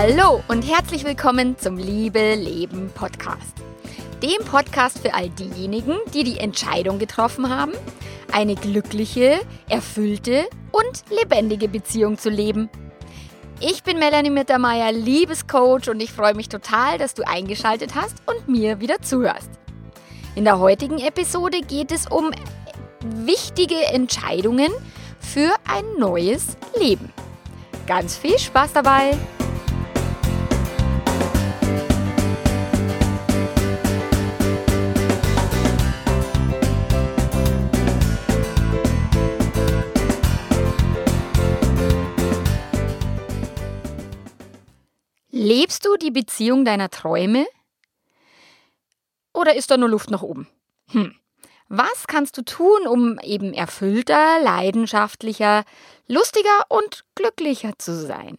[0.00, 3.52] Hallo und herzlich willkommen zum Liebe Leben Podcast.
[4.22, 7.72] Dem Podcast für all diejenigen, die die Entscheidung getroffen haben,
[8.30, 12.70] eine glückliche, erfüllte und lebendige Beziehung zu leben.
[13.58, 18.46] Ich bin Melanie Mittermeier, Liebescoach und ich freue mich total, dass du eingeschaltet hast und
[18.46, 19.50] mir wieder zuhörst.
[20.36, 22.30] In der heutigen Episode geht es um
[23.24, 24.70] wichtige Entscheidungen
[25.18, 27.12] für ein neues Leben.
[27.88, 29.18] Ganz viel Spaß dabei!
[45.38, 47.46] Lebst du die Beziehung deiner Träume?
[49.32, 50.48] Oder ist da nur Luft nach oben?
[50.88, 51.14] Hm.
[51.68, 55.62] Was kannst du tun, um eben erfüllter, leidenschaftlicher,
[56.08, 58.36] lustiger und glücklicher zu sein?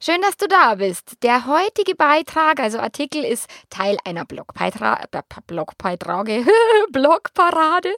[0.00, 1.22] Schön, dass du da bist.
[1.22, 4.98] Der heutige Beitrag, also Artikel, ist Teil einer Blogbeitra
[5.46, 6.46] Blogbeitrage,
[6.90, 7.94] Blogparade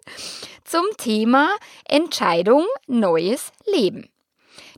[0.65, 1.49] zum Thema
[1.89, 4.11] Entscheidung Neues Leben.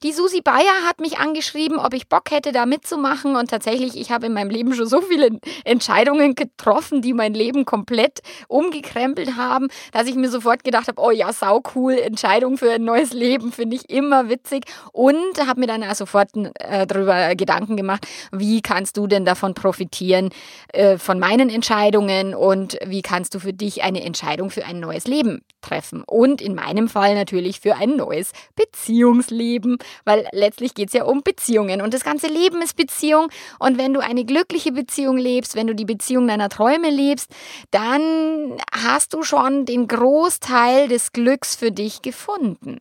[0.02, 3.34] Die Susi Bayer hat mich angeschrieben, ob ich Bock hätte, da mitzumachen.
[3.34, 7.64] Und tatsächlich, ich habe in meinem Leben schon so viele Entscheidungen getroffen, die mein Leben
[7.64, 12.72] komplett umgekrempelt haben, dass ich mir sofort gedacht habe, oh ja, sau cool, Entscheidung für
[12.72, 14.64] ein neues Leben, finde ich immer witzig.
[14.92, 15.16] Und
[15.46, 20.28] habe mir dann auch sofort äh, darüber Gedanken gemacht, wie kannst du denn davon profitieren,
[20.74, 25.06] äh, von meinen Entscheidungen und wie kannst du für dich eine Entscheidung für ein neues
[25.06, 26.04] Leben treffen.
[26.06, 31.22] Und in meinem Fall natürlich für ein neues Beziehungsleben weil letztlich geht es ja um
[31.22, 35.66] Beziehungen und das ganze Leben ist Beziehung und wenn du eine glückliche Beziehung lebst, wenn
[35.66, 37.30] du die Beziehung deiner Träume lebst,
[37.70, 42.80] dann hast du schon den Großteil des Glücks für dich gefunden.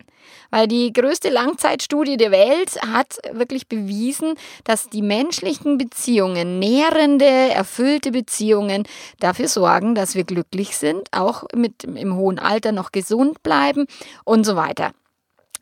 [0.50, 8.10] Weil die größte Langzeitstudie der Welt hat wirklich bewiesen, dass die menschlichen Beziehungen, nährende, erfüllte
[8.10, 8.84] Beziehungen
[9.20, 13.86] dafür sorgen, dass wir glücklich sind, auch mit im hohen Alter noch gesund bleiben
[14.24, 14.92] und so weiter.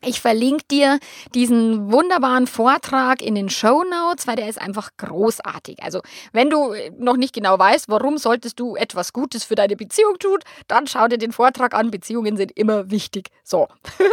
[0.05, 0.99] Ich verlinke dir
[1.33, 5.81] diesen wunderbaren Vortrag in den Show Notes, weil der ist einfach großartig.
[5.81, 6.01] Also,
[6.31, 10.39] wenn du noch nicht genau weißt, warum solltest du etwas Gutes für deine Beziehung tun,
[10.67, 11.89] dann schau dir den Vortrag an.
[11.89, 13.29] Beziehungen sind immer wichtig.
[13.43, 13.67] So.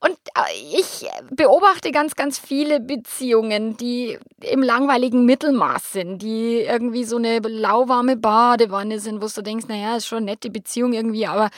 [0.00, 7.04] Und äh, ich beobachte ganz, ganz viele Beziehungen, die im langweiligen Mittelmaß sind, die irgendwie
[7.04, 11.26] so eine lauwarme Badewanne sind, wo du denkst, naja, ist schon eine nette Beziehung irgendwie,
[11.26, 11.50] aber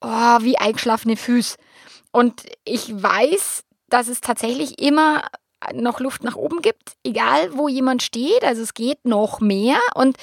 [0.00, 1.56] oh, wie eingeschlafene Füße.
[2.12, 5.24] Und ich weiß, dass es tatsächlich immer
[5.74, 8.44] noch Luft nach oben gibt, egal wo jemand steht.
[8.44, 9.78] Also es geht noch mehr.
[9.94, 10.16] Und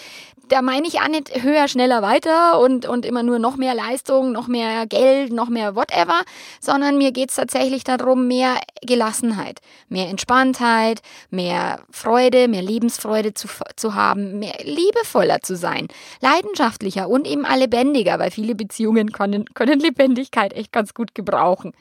[0.49, 4.31] da meine ich auch nicht höher, schneller, weiter und, und immer nur noch mehr Leistung,
[4.31, 6.21] noch mehr Geld, noch mehr whatever,
[6.59, 13.47] sondern mir geht es tatsächlich darum, mehr Gelassenheit, mehr Entspanntheit, mehr Freude, mehr Lebensfreude zu,
[13.75, 15.87] zu haben, mehr liebevoller zu sein,
[16.21, 21.73] leidenschaftlicher und eben lebendiger, weil viele Beziehungen können, können Lebendigkeit echt ganz gut gebrauchen.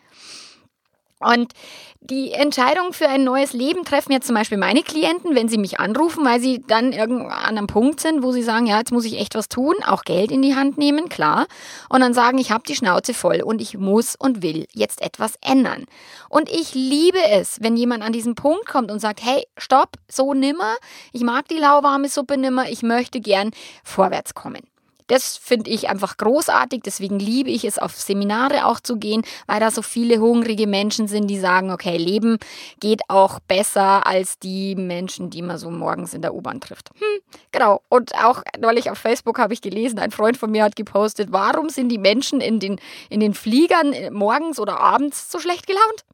[1.21, 1.53] Und
[2.01, 5.81] die Entscheidung für ein neues Leben treffen jetzt zum Beispiel meine Klienten, wenn sie mich
[5.81, 9.05] anrufen, weil sie dann irgendwann an einem Punkt sind, wo sie sagen, ja, jetzt muss
[9.05, 11.47] ich echt was tun, auch Geld in die Hand nehmen, klar.
[11.89, 15.35] Und dann sagen, ich habe die Schnauze voll und ich muss und will jetzt etwas
[15.41, 15.87] ändern.
[16.29, 20.35] Und ich liebe es, wenn jemand an diesen Punkt kommt und sagt, hey, stopp, so
[20.35, 20.77] nimmer,
[21.13, 23.51] ich mag die lauwarme Suppe nimmer, ich möchte gern
[23.83, 24.63] vorwärts kommen.
[25.09, 26.83] Das finde ich einfach großartig.
[26.85, 31.09] Deswegen liebe ich es, auf Seminare auch zu gehen, weil da so viele hungrige Menschen
[31.09, 32.39] sind, die sagen, okay, Leben
[32.81, 36.91] geht auch besser als die Menschen, die man so morgens in der U-Bahn trifft.
[36.99, 37.21] Hm,
[37.53, 37.83] genau.
[37.89, 41.69] Und auch neulich auf Facebook habe ich gelesen, ein Freund von mir hat gepostet, warum
[41.69, 46.05] sind die Menschen in den, in den Fliegern morgens oder abends so schlecht gelaunt?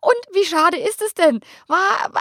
[0.00, 1.40] Und wie schade ist es denn?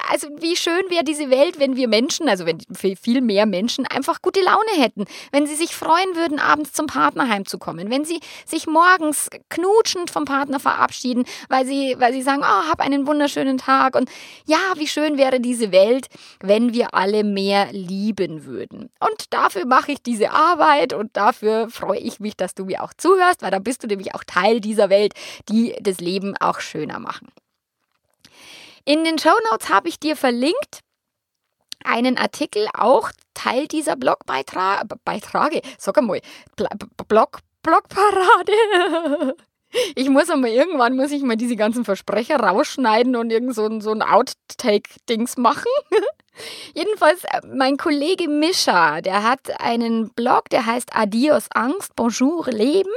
[0.10, 4.22] Also wie schön wäre diese Welt, wenn wir Menschen, also wenn viel mehr Menschen einfach
[4.22, 8.68] gute Laune hätten, wenn sie sich freuen würden, abends zum Partner heimzukommen, wenn sie sich
[8.68, 13.96] morgens knutschend vom Partner verabschieden, weil sie, weil sie sagen, oh, hab einen wunderschönen Tag
[13.96, 14.10] und
[14.46, 16.08] ja, wie schön wäre diese Welt,
[16.40, 18.90] wenn wir alle mehr lieben würden.
[19.00, 22.94] Und dafür mache ich diese Arbeit und dafür freue ich mich, dass du mir auch
[22.94, 25.14] zuhörst, weil dann bist du nämlich auch Teil dieser Welt,
[25.50, 27.28] die das Leben auch schöner machen.
[28.86, 30.82] In den Show Notes habe ich dir verlinkt
[31.84, 36.22] einen Artikel, auch Teil dieser Blogbeiträge, Beiträge, sag einmal,
[37.08, 39.36] Blog, Blogparade.
[39.96, 43.92] Ich muss einmal irgendwann muss ich mal diese ganzen Versprecher rausschneiden und irgend so, so
[43.92, 45.70] ein Outtake-Dings machen.
[46.74, 52.90] Jedenfalls, äh, mein Kollege Mischa, der hat einen Blog, der heißt Adios Angst, Bonjour Leben.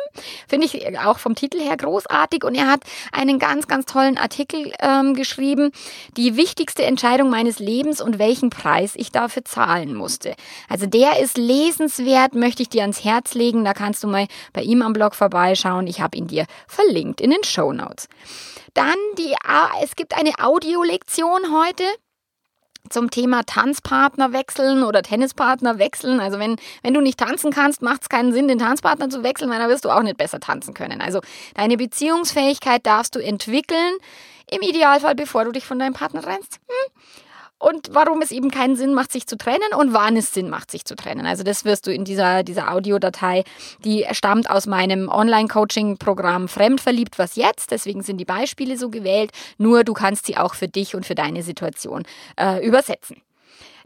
[0.49, 2.45] Finde ich auch vom Titel her großartig.
[2.45, 2.81] Und er hat
[3.13, 5.73] einen ganz, ganz tollen Artikel ähm, geschrieben.
[6.17, 10.35] Die wichtigste Entscheidung meines Lebens und welchen Preis ich dafür zahlen musste.
[10.69, 13.65] Also der ist lesenswert, möchte ich dir ans Herz legen.
[13.65, 15.87] Da kannst du mal bei ihm am Blog vorbeischauen.
[15.87, 18.09] Ich habe ihn dir verlinkt in den Show Notes.
[18.75, 19.35] Dann die,
[19.83, 21.85] es gibt eine Audiolektion heute
[22.91, 26.21] zum Thema Tanzpartner wechseln oder Tennispartner wechseln.
[26.21, 29.51] Also wenn, wenn du nicht tanzen kannst, macht es keinen Sinn, den Tanzpartner zu wechseln,
[29.51, 31.01] weil dann wirst du auch nicht besser tanzen können.
[31.01, 31.21] Also
[31.55, 33.95] deine Beziehungsfähigkeit darfst du entwickeln.
[34.51, 36.61] Im Idealfall, bevor du dich von deinem Partner trennst.
[36.69, 36.93] Hm
[37.59, 40.71] und warum es eben keinen Sinn macht, sich zu trennen und wann es Sinn macht,
[40.71, 41.27] sich zu trennen.
[41.27, 43.45] Also das wirst du in dieser, dieser Audiodatei,
[43.85, 49.85] die stammt aus meinem Online-Coaching-Programm Fremdverliebt, was jetzt, deswegen sind die Beispiele so gewählt, nur
[49.85, 52.05] du kannst sie auch für dich und für deine Situation
[52.37, 53.23] äh, übersetzen.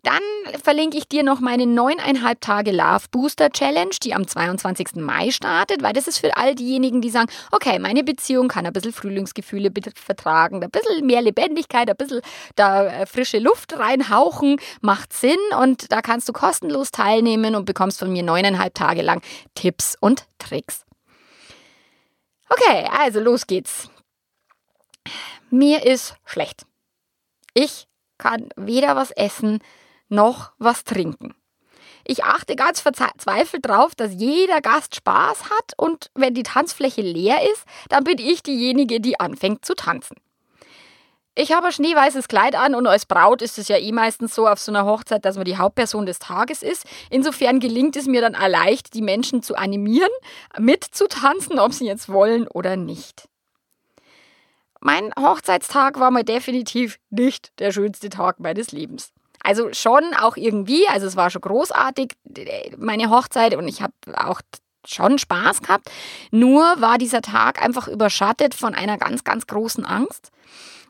[0.02, 0.22] Dann
[0.64, 4.96] verlinke ich dir noch meine neuneinhalb Tage Love Booster Challenge, die am 22.
[4.96, 8.72] Mai startet, weil das ist für all diejenigen, die sagen, okay, meine Beziehung kann ein
[8.72, 12.20] bisschen Frühlingsgefühle vertragen, ein bisschen mehr Lebendigkeit, ein bisschen
[12.56, 18.00] da äh, frische Luft reinhauchen, macht Sinn und da kannst du kostenlos teilnehmen und bekommst
[18.00, 19.22] von mir neuneinhalb Tage lang
[19.54, 20.84] Tipps und Tricks.
[22.48, 23.88] Okay, also los geht's.
[25.48, 26.66] Mir ist schlecht.
[27.54, 27.86] Ich
[28.18, 29.60] kann weder was essen,
[30.12, 31.34] noch was trinken.
[32.04, 37.38] Ich achte ganz verzweifelt darauf, dass jeder Gast Spaß hat und wenn die Tanzfläche leer
[37.52, 40.16] ist, dann bin ich diejenige, die anfängt zu tanzen.
[41.34, 44.46] Ich habe ein schneeweißes Kleid an und als Braut ist es ja eh meistens so
[44.46, 46.84] auf so einer Hochzeit, dass man die Hauptperson des Tages ist.
[47.08, 50.10] Insofern gelingt es mir dann leicht, die Menschen zu animieren,
[50.58, 53.28] mitzutanzen, ob sie jetzt wollen oder nicht.
[54.80, 59.12] Mein Hochzeitstag war mal definitiv nicht der schönste Tag meines Lebens.
[59.42, 62.12] Also schon auch irgendwie, also es war schon großartig,
[62.76, 64.40] meine Hochzeit und ich habe auch
[64.86, 65.90] schon Spaß gehabt.
[66.30, 70.30] Nur war dieser Tag einfach überschattet von einer ganz, ganz großen Angst.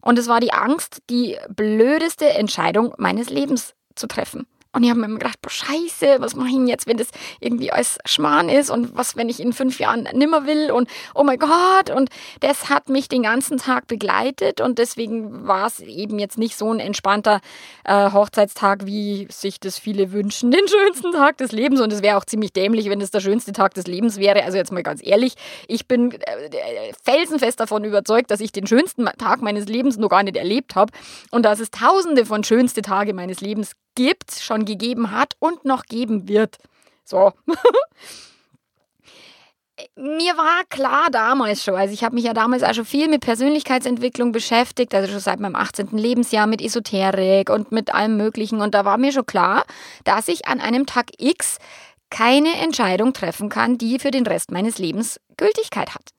[0.01, 4.47] Und es war die Angst, die blödeste Entscheidung meines Lebens zu treffen.
[4.75, 7.09] Und ich habe mir immer gedacht, boah, scheiße, was mache ich denn jetzt, wenn das
[7.41, 11.25] irgendwie als Schmarrn ist und was, wenn ich in fünf Jahren nimmer will und oh
[11.25, 11.91] mein Gott.
[11.95, 12.09] Und
[12.41, 16.73] das hat mich den ganzen Tag begleitet und deswegen war es eben jetzt nicht so
[16.73, 17.41] ein entspannter
[17.85, 21.83] äh, Hochzeitstag, wie sich das viele wünschen, den schönsten Tag des Lebens.
[21.83, 24.43] Und es wäre auch ziemlich dämlich, wenn es der schönste Tag des Lebens wäre.
[24.43, 25.35] Also jetzt mal ganz ehrlich,
[25.69, 30.23] ich bin äh, felsenfest davon überzeugt, dass ich den schönsten Tag meines Lebens noch gar
[30.23, 30.93] nicht erlebt habe
[31.31, 35.85] und dass es tausende von schönste Tage meines Lebens gibt, schon gegeben hat und noch
[35.85, 36.59] geben wird.
[37.05, 37.33] So.
[39.97, 43.21] Mir war klar damals schon, also ich habe mich ja damals auch schon viel mit
[43.23, 45.89] Persönlichkeitsentwicklung beschäftigt, also schon seit meinem 18.
[45.99, 48.61] Lebensjahr mit Esoterik und mit allem Möglichen.
[48.61, 49.65] Und da war mir schon klar,
[50.05, 51.59] dass ich an einem Tag X
[52.11, 56.11] keine Entscheidung treffen kann, die für den Rest meines Lebens Gültigkeit hat.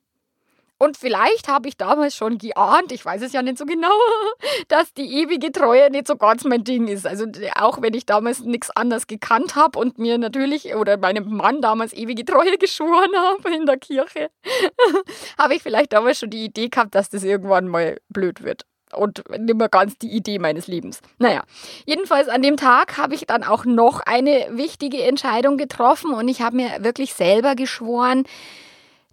[0.84, 3.88] Und vielleicht habe ich damals schon geahnt, ich weiß es ja nicht so genau,
[4.68, 7.08] dass die ewige Treue nicht so ganz mein Ding ist.
[7.08, 7.26] Also
[7.56, 11.94] auch wenn ich damals nichts anderes gekannt habe und mir natürlich oder meinem Mann damals
[11.94, 14.30] ewige Treue geschworen habe in der Kirche,
[15.38, 19.24] habe ich vielleicht damals schon die Idee gehabt, dass das irgendwann mal blöd wird und
[19.40, 21.00] nicht mehr ganz die Idee meines Lebens.
[21.18, 21.44] Naja,
[21.86, 26.42] jedenfalls an dem Tag habe ich dann auch noch eine wichtige Entscheidung getroffen und ich
[26.42, 28.26] habe mir wirklich selber geschworen,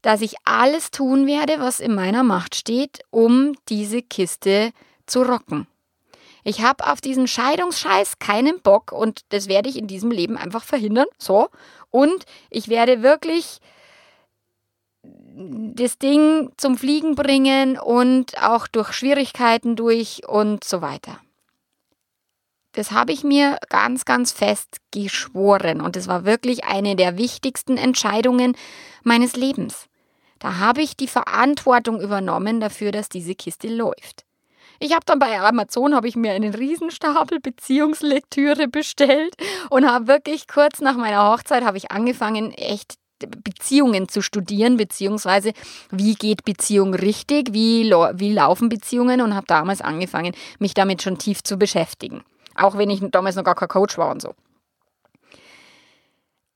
[0.02, 4.73] dass ich alles tun werde, was in meiner Macht steht, um diese Kiste
[5.07, 5.66] zu rocken.
[6.42, 10.64] Ich habe auf diesen Scheidungsscheiß keinen Bock und das werde ich in diesem Leben einfach
[10.64, 11.07] verhindern.
[11.19, 11.49] So.
[11.90, 13.61] Und ich werde wirklich
[15.02, 21.21] das Ding zum Fliegen bringen und auch durch Schwierigkeiten durch und so weiter.
[22.73, 27.76] Das habe ich mir ganz, ganz fest geschworen und es war wirklich eine der wichtigsten
[27.76, 28.57] Entscheidungen
[29.02, 29.89] meines Lebens.
[30.40, 34.25] Da habe ich die Verantwortung übernommen dafür, dass diese Kiste läuft.
[34.80, 39.35] Ich habe dann bei Amazon habe ich mir einen Riesenstapel Beziehungslektüre bestellt
[39.68, 45.52] und habe wirklich kurz nach meiner Hochzeit habe ich angefangen echt Beziehungen zu studieren, beziehungsweise
[45.90, 51.18] wie geht Beziehung richtig, wie, wie laufen Beziehungen und habe damals angefangen, mich damit schon
[51.18, 52.25] tief zu beschäftigen.
[52.54, 54.35] Auch wenn ich damals noch gar kein Coach war und so.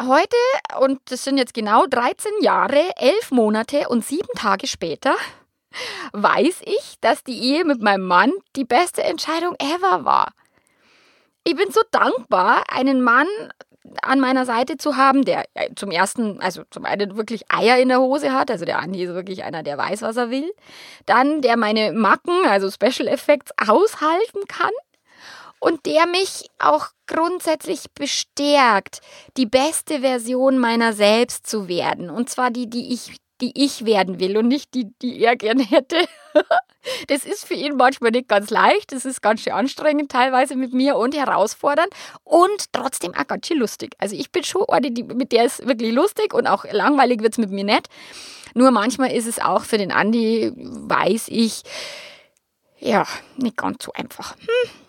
[0.02, 0.36] Heute,
[0.80, 5.14] und das sind jetzt genau 13 Jahre, 11 Monate und 7 Tage später,
[6.12, 10.32] weiß ich, dass die Ehe mit meinem Mann die beste Entscheidung ever war.
[11.44, 13.28] Ich bin so dankbar, einen Mann
[14.02, 15.44] an meiner Seite zu haben, der
[15.76, 19.14] zum ersten, also zum einen wirklich Eier in der Hose hat, also der Andi ist
[19.14, 20.52] wirklich einer, der weiß, was er will.
[21.06, 24.72] Dann, der meine Macken, also Special Effects, aushalten kann
[25.64, 29.00] und der mich auch grundsätzlich bestärkt,
[29.38, 32.10] die beste Version meiner selbst zu werden.
[32.10, 35.62] Und zwar die, die ich die ich werden will und nicht die, die er gerne
[35.64, 35.96] hätte.
[37.08, 38.92] Das ist für ihn manchmal nicht ganz leicht.
[38.92, 41.88] Das ist ganz schön anstrengend teilweise mit mir und herausfordernd
[42.24, 43.94] und trotzdem auch ganz schön lustig.
[43.96, 47.32] Also ich bin schon eine, die, mit der ist wirklich lustig und auch langweilig wird
[47.32, 47.88] es mit mir nicht.
[48.52, 51.62] Nur manchmal ist es auch für den Andi, weiß ich,
[52.80, 53.06] ja,
[53.38, 54.36] nicht ganz so einfach.
[54.36, 54.83] Hm.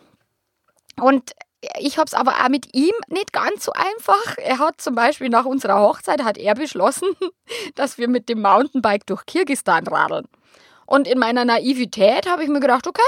[1.01, 1.31] Und
[1.79, 4.37] ich habe es aber auch mit ihm nicht ganz so einfach.
[4.37, 7.09] Er hat zum Beispiel nach unserer Hochzeit hat er beschlossen,
[7.75, 10.27] dass wir mit dem Mountainbike durch Kirgistan radeln.
[10.85, 13.01] Und in meiner Naivität habe ich mir gedacht, okay,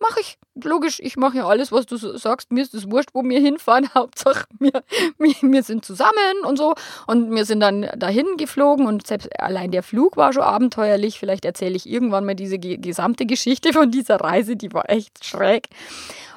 [0.00, 0.38] mache ich.
[0.62, 2.50] Logisch, ich mache ja alles, was du sagst.
[2.50, 3.88] Mir ist es wurscht, wo wir hinfahren.
[3.94, 4.82] Hauptsache, wir,
[5.18, 6.74] wir, wir sind zusammen und so.
[7.06, 11.18] Und wir sind dann dahin geflogen und selbst allein der Flug war schon abenteuerlich.
[11.18, 15.68] Vielleicht erzähle ich irgendwann mal diese gesamte Geschichte von dieser Reise, die war echt schräg.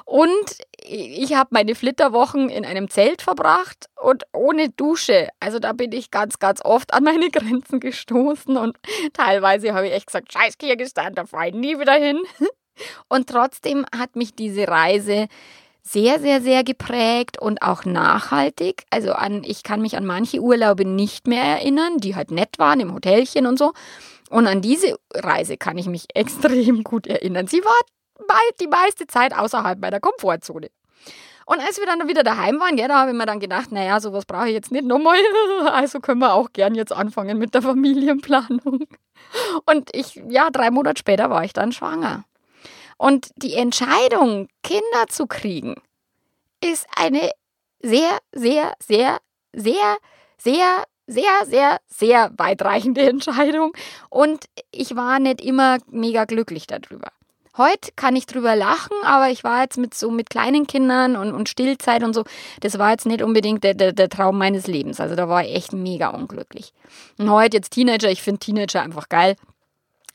[0.04, 5.28] Und ich habe meine Flitterwochen in einem Zelt verbracht und ohne Dusche.
[5.40, 8.76] Also da bin ich ganz, ganz oft an meine Grenzen gestoßen und
[9.12, 12.20] teilweise habe ich echt gesagt, scheiß Kirgistan, da fahre ich nie wieder hin.
[13.08, 15.28] Und trotzdem hat mich diese Reise
[15.82, 18.84] sehr, sehr, sehr geprägt und auch nachhaltig.
[18.90, 22.80] Also an, ich kann mich an manche Urlaube nicht mehr erinnern, die halt nett waren
[22.80, 23.72] im Hotelchen und so.
[24.30, 27.46] Und an diese Reise kann ich mich extrem gut erinnern.
[27.46, 27.74] Sie war
[28.60, 30.68] die meiste Zeit außerhalb meiner Komfortzone.
[31.44, 33.98] Und als wir dann wieder daheim waren, gell, da habe ich mir dann gedacht, naja,
[34.00, 35.18] sowas brauche ich jetzt nicht nochmal.
[35.66, 38.86] Also können wir auch gern jetzt anfangen mit der Familienplanung.
[39.66, 42.24] Und ich, ja, drei Monate später war ich dann schwanger.
[43.02, 45.74] Und die Entscheidung, Kinder zu kriegen,
[46.62, 47.32] ist eine
[47.80, 49.18] sehr, sehr, sehr,
[49.52, 49.96] sehr,
[50.38, 53.72] sehr, sehr, sehr, sehr weitreichende Entscheidung.
[54.08, 57.10] Und ich war nicht immer mega glücklich darüber.
[57.56, 61.32] Heute kann ich drüber lachen, aber ich war jetzt mit so mit kleinen Kindern und,
[61.32, 62.22] und Stillzeit und so,
[62.60, 65.00] das war jetzt nicht unbedingt der, der, der Traum meines Lebens.
[65.00, 66.72] Also da war ich echt mega unglücklich.
[67.18, 69.34] Und heute jetzt Teenager, ich finde Teenager einfach geil.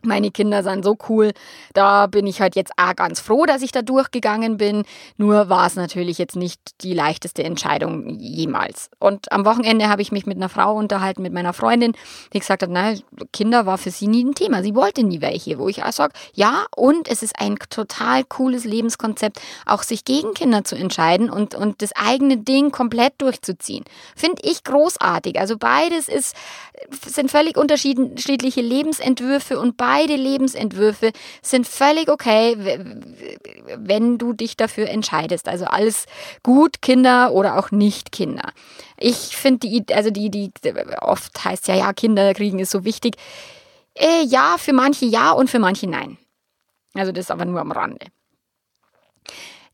[0.04, 1.32] Meine Kinder sind so cool.
[1.74, 4.84] Da bin ich halt jetzt auch ganz froh, dass ich da durchgegangen bin.
[5.18, 8.92] Nur war es natürlich jetzt nicht die leichteste Entscheidung jemals.
[9.00, 11.94] Und am Wochenende habe ich mich mit einer Frau unterhalten, mit meiner Freundin,
[12.32, 12.94] die gesagt hat, na,
[13.34, 14.62] Kinder war für sie nie ein Thema.
[14.62, 15.58] Sie wollte nie welche.
[15.58, 20.36] Wo ich auch sage, ja, und es ist ein total cooles Lebenskonzept, auch sich gegen
[20.36, 23.84] Kinder zu entscheiden und, und das eigene Ding komplett durchzuziehen.
[24.16, 25.39] Finde ich großartig.
[25.39, 26.36] Also beides ist,
[27.06, 32.56] sind völlig unterschiedliche Lebensentwürfe und beide Lebensentwürfe sind völlig okay,
[33.76, 35.48] wenn du dich dafür entscheidest.
[35.48, 36.06] Also alles
[36.44, 38.52] gut, Kinder oder auch nicht Kinder.
[38.98, 40.52] Ich finde die, also die, die,
[41.02, 43.16] oft heißt ja, ja, Kinder kriegen ist so wichtig.
[43.96, 46.18] Äh, ja, für manche ja und für manche nein.
[46.94, 48.08] Also das ist aber nur am Rande.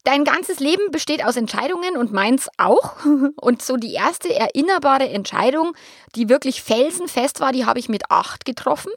[0.04, 2.98] Dein ganzes Leben besteht aus Entscheidungen und meins auch.
[3.38, 5.74] Und so die erste erinnerbare Entscheidung,
[6.16, 8.92] die wirklich felsenfest war, die habe ich mit acht getroffen.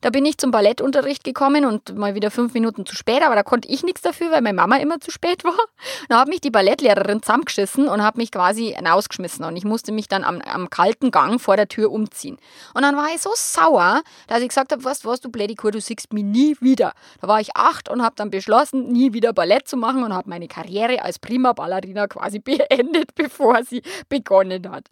[0.00, 3.42] Da bin ich zum Ballettunterricht gekommen und mal wieder fünf Minuten zu spät, aber da
[3.42, 5.54] konnte ich nichts dafür, weil meine Mama immer zu spät war.
[6.08, 10.08] Da hat mich die Ballettlehrerin zusammengeschissen und hat mich quasi rausgeschmissen und ich musste mich
[10.08, 12.38] dann am, am kalten Gang vor der Tür umziehen.
[12.74, 15.80] Und dann war ich so sauer, dass ich gesagt habe, was, was du Blädikur, du
[15.80, 16.92] siehst mich nie wieder.
[17.20, 20.28] Da war ich acht und habe dann beschlossen, nie wieder Ballett zu machen und habe
[20.28, 24.88] meine Karriere als Prima Ballerina quasi beendet, bevor sie begonnen hat.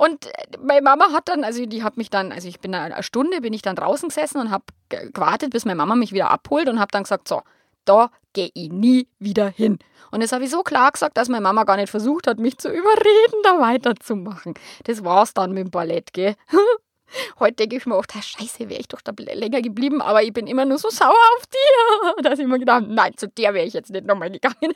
[0.00, 3.02] Und äh, meine Mama hat dann, also die hat mich dann, also ich bin eine
[3.02, 6.70] Stunde, bin ich dann draußen gesessen und habe gewartet, bis meine Mama mich wieder abholt
[6.70, 7.42] und habe dann gesagt, so,
[7.84, 9.78] da gehe ich nie wieder hin.
[10.10, 12.56] Und das habe ich so klar gesagt, dass meine Mama gar nicht versucht hat, mich
[12.56, 14.54] zu überreden, da weiterzumachen.
[14.84, 16.34] Das war's dann mit dem Ballett, gell?
[17.38, 20.46] Heute denke ich mir oft, scheiße, wäre ich doch da länger geblieben, aber ich bin
[20.46, 23.74] immer nur so sauer auf dir, dass ich mir gedacht nein, zu der wäre ich
[23.74, 24.72] jetzt nicht nochmal gegangen.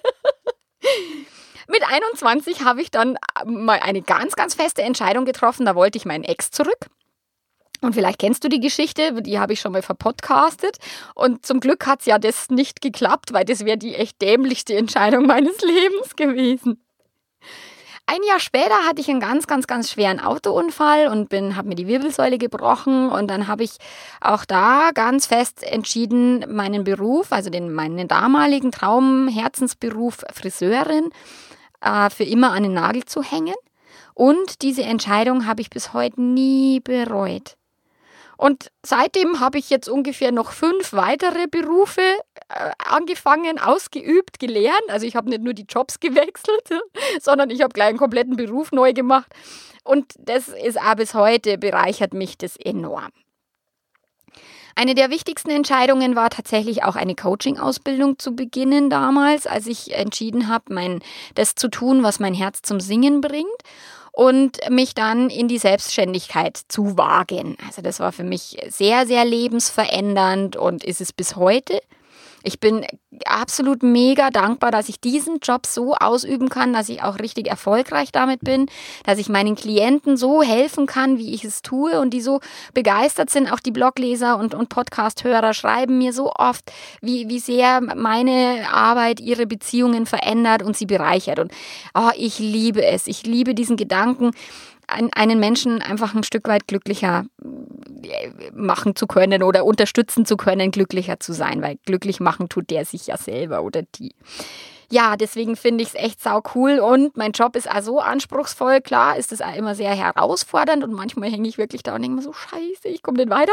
[1.68, 5.66] Mit 21 habe ich dann äh, mal eine ganz, ganz feste Entscheidung getroffen.
[5.66, 6.88] Da wollte ich meinen Ex zurück.
[7.80, 10.78] Und vielleicht kennst du die Geschichte, die habe ich schon mal verpodcastet.
[11.14, 14.74] Und zum Glück hat es ja das nicht geklappt, weil das wäre die echt dämlichste
[14.74, 16.80] Entscheidung meines Lebens gewesen.
[18.06, 21.86] Ein Jahr später hatte ich einen ganz, ganz, ganz schweren Autounfall und habe mir die
[21.86, 23.78] Wirbelsäule gebrochen und dann habe ich
[24.20, 31.10] auch da ganz fest entschieden, meinen Beruf, also den meinen damaligen Traum, Herzensberuf Friseurin,
[31.84, 33.54] äh, für immer an den Nagel zu hängen.
[34.14, 37.56] Und diese Entscheidung habe ich bis heute nie bereut.
[38.36, 42.02] Und seitdem habe ich jetzt ungefähr noch fünf weitere Berufe
[42.48, 44.88] äh, angefangen, ausgeübt, gelernt.
[44.88, 46.68] Also ich habe nicht nur die Jobs gewechselt,
[47.20, 49.32] sondern ich habe gleich einen kompletten Beruf neu gemacht.
[49.84, 53.10] Und das ist auch bis heute bereichert mich das enorm.
[54.76, 60.48] Eine der wichtigsten Entscheidungen war tatsächlich auch eine Coaching-Ausbildung zu beginnen damals, als ich entschieden
[60.48, 61.00] habe, mein,
[61.34, 63.46] das zu tun, was mein Herz zum Singen bringt
[64.10, 67.56] und mich dann in die Selbstständigkeit zu wagen.
[67.66, 71.80] Also das war für mich sehr, sehr lebensverändernd und ist es bis heute.
[72.46, 72.86] Ich bin
[73.24, 78.12] absolut mega dankbar, dass ich diesen Job so ausüben kann, dass ich auch richtig erfolgreich
[78.12, 78.66] damit bin,
[79.04, 82.40] dass ich meinen Klienten so helfen kann, wie ich es tue und die so
[82.74, 83.50] begeistert sind.
[83.50, 86.70] Auch die Blogleser und, und Podcast-Hörer schreiben mir so oft,
[87.00, 91.38] wie, wie sehr meine Arbeit ihre Beziehungen verändert und sie bereichert.
[91.38, 91.50] Und
[91.94, 93.06] oh, ich liebe es.
[93.06, 94.32] Ich liebe diesen Gedanken,
[94.86, 100.70] einen Menschen einfach ein Stück weit glücklicher äh, machen zu können oder unterstützen zu können,
[100.70, 104.14] glücklicher zu sein, weil glücklich machen tut der sich ja selber oder die.
[104.90, 108.80] Ja, deswegen finde ich es echt sau cool und mein Job ist auch so anspruchsvoll.
[108.80, 112.16] Klar ist es auch immer sehr herausfordernd und manchmal hänge ich wirklich da und denke
[112.16, 113.52] mir so, scheiße, ich komme nicht weiter.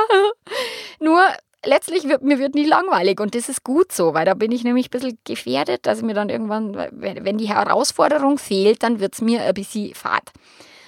[1.00, 1.22] Nur
[1.66, 4.64] letztlich wird mir wird nie langweilig und das ist gut so, weil da bin ich
[4.64, 9.14] nämlich ein bisschen gefährdet, dass ich mir dann irgendwann, wenn die Herausforderung fehlt, dann wird
[9.14, 10.32] es mir ein bisschen fad.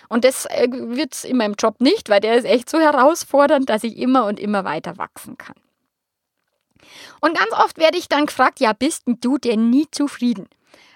[0.10, 3.70] Und das äh, wird es in meinem Job nicht, weil der ist echt so herausfordernd,
[3.70, 5.56] dass ich immer und immer weiter wachsen kann.
[7.22, 10.48] Und ganz oft werde ich dann gefragt, ja, bist du denn nie zufrieden?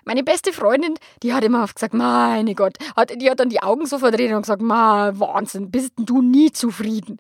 [0.04, 3.62] Meine beste Freundin, die hat immer oft gesagt, meine Gott, hat, die hat dann die
[3.62, 7.20] Augen so verdreht und gesagt, Wahnsinn, bist du nie zufrieden?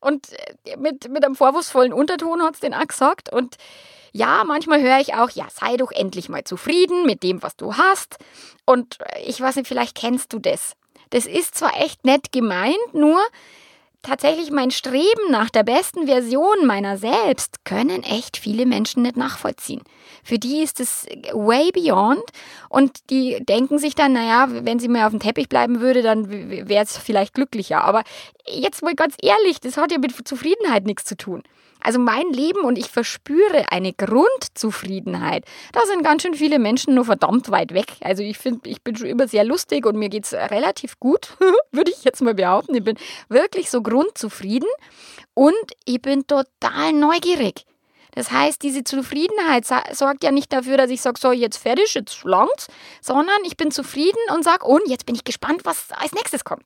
[0.00, 0.32] Und
[0.64, 3.32] äh, mit, mit einem vorwurfsvollen Unterton hat es den auch gesagt.
[3.32, 3.56] Und
[4.12, 7.74] ja, manchmal höre ich auch, ja, sei doch endlich mal zufrieden mit dem, was du
[7.74, 8.16] hast.
[8.64, 10.74] Und äh, ich weiß nicht, vielleicht kennst du das.
[11.10, 13.18] Das ist zwar echt nett gemeint, nur
[14.02, 19.82] tatsächlich mein Streben nach der besten Version meiner selbst können echt viele Menschen nicht nachvollziehen.
[20.22, 22.22] Für die ist es way beyond
[22.68, 26.30] und die denken sich dann, naja, wenn sie mehr auf dem Teppich bleiben würde, dann
[26.30, 27.82] wäre es vielleicht glücklicher.
[27.84, 28.02] Aber
[28.46, 31.42] jetzt mal ganz ehrlich, das hat ja mit Zufriedenheit nichts zu tun.
[31.82, 35.44] Also mein Leben und ich verspüre eine Grundzufriedenheit.
[35.72, 37.92] Da sind ganz schön viele Menschen nur verdammt weit weg.
[38.00, 41.36] Also ich finde, ich bin schon immer sehr lustig und mir geht es relativ gut,
[41.72, 42.74] würde ich jetzt mal behaupten.
[42.74, 42.96] Ich bin
[43.28, 44.68] wirklich so grundzufrieden
[45.34, 45.54] und
[45.84, 47.64] ich bin total neugierig.
[48.18, 52.24] Das heißt, diese Zufriedenheit sorgt ja nicht dafür, dass ich sage, so, jetzt fertig, jetzt
[52.24, 52.66] langt's,
[53.00, 56.64] sondern ich bin zufrieden und sage, und jetzt bin ich gespannt, was als nächstes kommt.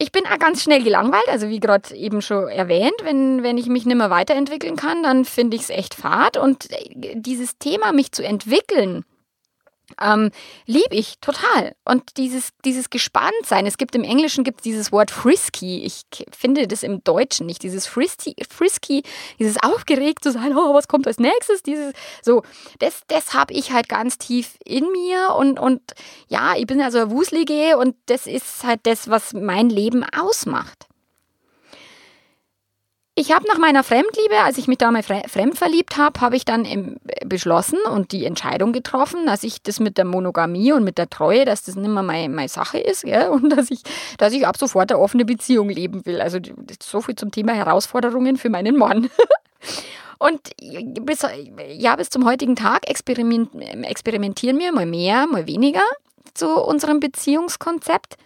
[0.00, 3.66] Ich bin auch ganz schnell gelangweilt, also wie gerade eben schon erwähnt, wenn, wenn ich
[3.66, 6.36] mich nicht mehr weiterentwickeln kann, dann finde ich es echt fad.
[6.36, 9.04] Und äh, dieses Thema, mich zu entwickeln,
[10.00, 10.30] ähm,
[10.66, 11.74] liebe ich total.
[11.84, 15.82] Und dieses, dieses Gespanntsein, es gibt im Englischen gibt dieses Wort frisky.
[15.84, 16.02] Ich
[16.36, 17.62] finde das im Deutschen nicht.
[17.62, 19.02] Dieses frisky, frisky
[19.38, 21.62] dieses aufgeregt zu sein, oh, was kommt als nächstes?
[21.62, 22.42] Dieses, so,
[22.78, 25.34] das, das habe ich halt ganz tief in mir.
[25.34, 25.80] Und, und
[26.28, 30.87] ja, ich bin also eine Wuslige und das ist halt das, was mein Leben ausmacht.
[33.18, 36.44] Ich habe nach meiner Fremdliebe, als ich mich da mal fremd verliebt habe, habe ich
[36.44, 41.10] dann beschlossen und die Entscheidung getroffen, dass ich das mit der Monogamie und mit der
[41.10, 43.28] Treue, dass das nicht mehr meine, meine Sache ist gell?
[43.32, 43.82] und dass ich,
[44.18, 46.20] dass ich ab sofort eine offene Beziehung leben will.
[46.20, 46.38] Also
[46.80, 49.10] so viel zum Thema Herausforderungen für meinen Mann.
[50.20, 50.50] Und
[51.04, 51.24] bis,
[51.74, 55.82] ja, bis zum heutigen Tag experimentieren wir mal mehr, mal weniger
[56.34, 58.16] zu unserem Beziehungskonzept.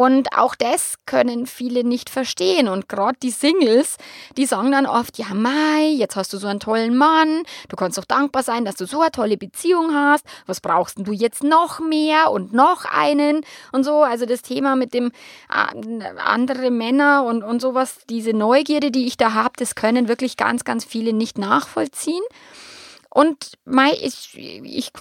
[0.00, 2.68] Und auch das können viele nicht verstehen.
[2.68, 3.98] Und gerade die Singles,
[4.38, 7.98] die sagen dann oft, ja Mai, jetzt hast du so einen tollen Mann, du kannst
[7.98, 10.24] doch dankbar sein, dass du so eine tolle Beziehung hast.
[10.46, 14.02] Was brauchst du jetzt noch mehr und noch einen und so.
[14.02, 15.12] Also das Thema mit dem
[15.50, 20.38] äh, andere Männer und, und sowas, diese Neugierde, die ich da habe, das können wirklich
[20.38, 22.24] ganz, ganz viele nicht nachvollziehen.
[23.10, 24.92] Und Mai, ich, ich,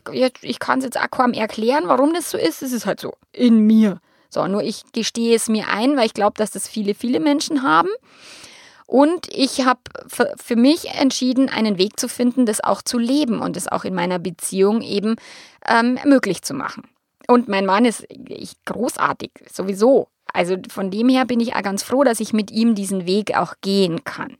[0.41, 2.61] ich kann es jetzt auch kaum erklären, warum das so ist.
[2.61, 4.01] Es ist halt so in mir.
[4.29, 7.63] So, nur ich gestehe es mir ein, weil ich glaube, dass das viele, viele Menschen
[7.63, 7.89] haben.
[8.85, 9.81] Und ich habe
[10.37, 13.93] für mich entschieden, einen Weg zu finden, das auch zu leben und es auch in
[13.93, 15.15] meiner Beziehung eben
[15.67, 16.83] ähm, möglich zu machen.
[17.27, 20.07] Und mein Mann ist ich, großartig, sowieso.
[20.33, 23.37] Also von dem her bin ich auch ganz froh, dass ich mit ihm diesen Weg
[23.37, 24.37] auch gehen kann.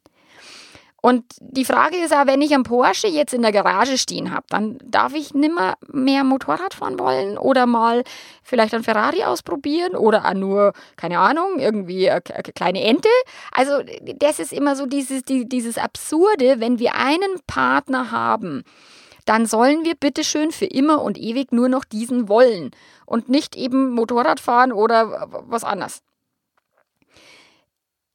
[1.02, 4.46] Und die Frage ist auch, wenn ich einen Porsche jetzt in der Garage stehen habe,
[4.50, 8.04] dann darf ich nimmer mehr Motorrad fahren wollen oder mal
[8.44, 13.10] vielleicht ein Ferrari ausprobieren oder auch nur, keine Ahnung, irgendwie eine, kleine Ente.
[13.52, 13.82] Also
[14.16, 18.64] das ist immer so dieses, dieses Absurde, wenn wir einen Partner haben,
[19.26, 22.72] dann sollen wir bitteschön für immer und ewig nur noch diesen wollen
[23.06, 26.02] und nicht eben Motorrad fahren oder was anderes.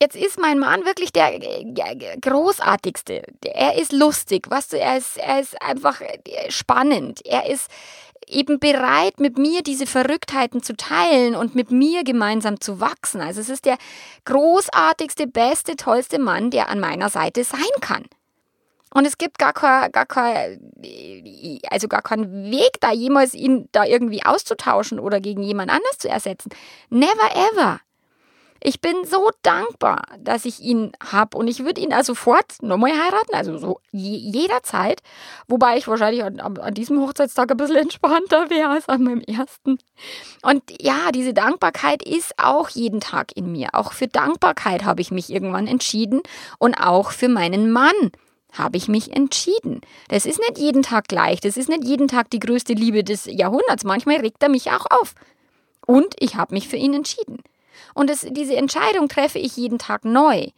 [0.05, 1.41] Jetzt ist mein Mann wirklich der
[2.21, 3.23] großartigste.
[3.43, 6.03] Er ist lustig, weißt du, er ist, er ist einfach
[6.51, 7.25] spannend.
[7.25, 7.71] Er ist,
[8.29, 13.23] eben bereit, mit mir diese Verrücktheiten zu teilen und mit mir gemeinsam zu wachsen.
[13.23, 13.79] Also es ist der
[14.27, 18.05] großartigste, beste, tollste Mann, der an meiner Seite sein kann.
[18.93, 20.61] Und es gibt gar kein, gar kein,
[21.71, 26.09] also gar keinen Weg, da jemals ihn da irgendwie auszutauschen oder gegen jemand anders zu
[26.09, 26.51] ersetzen.
[26.91, 27.81] Never ever.
[28.67, 32.93] Ich bin so dankbar, dass ich ihn habe und ich würde ihn also sofort nochmal
[32.93, 35.03] heiraten, also so jederzeit.
[35.49, 39.77] Wobei ich wahrscheinlich an, an, diesem Hochzeitstag ein bisschen entspannter wäre als an meinem ersten.
[40.41, 43.69] Und ja, diese Dankbarkeit ist auch jeden Tag in mir.
[43.75, 46.23] Auch für Dankbarkeit habe ich mich irgendwann entschieden
[46.59, 48.13] und auch für meinen Mann
[48.51, 49.83] habe ich mich entschieden.
[50.09, 53.27] Das ist nicht jeden Tag gleich, das ist nicht jeden Tag die größte Liebe des
[53.27, 53.85] Jahrhunderts.
[53.85, 55.15] Manchmal regt er mich auch auf.
[55.85, 57.43] Und ich habe mich für ihn entschieden.
[57.95, 60.49] Und das, diese Entscheidung treffe ich jeden Tag neu.